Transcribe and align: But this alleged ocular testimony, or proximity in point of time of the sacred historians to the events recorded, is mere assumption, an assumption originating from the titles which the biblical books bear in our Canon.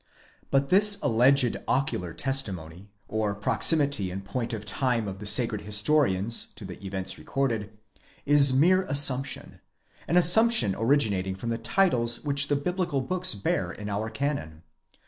But 0.49 0.69
this 0.69 0.99
alleged 1.03 1.57
ocular 1.67 2.11
testimony, 2.15 2.89
or 3.07 3.35
proximity 3.35 4.09
in 4.09 4.21
point 4.21 4.51
of 4.51 4.65
time 4.65 5.07
of 5.07 5.19
the 5.19 5.27
sacred 5.27 5.61
historians 5.61 6.47
to 6.55 6.65
the 6.65 6.83
events 6.83 7.19
recorded, 7.19 7.69
is 8.25 8.51
mere 8.51 8.81
assumption, 8.85 9.59
an 10.07 10.17
assumption 10.17 10.73
originating 10.75 11.35
from 11.35 11.51
the 11.51 11.59
titles 11.59 12.23
which 12.23 12.47
the 12.47 12.55
biblical 12.55 13.01
books 13.01 13.35
bear 13.35 13.71
in 13.71 13.89
our 13.89 14.09
Canon. 14.09 14.63